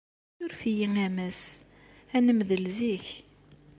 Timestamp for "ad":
2.15-2.23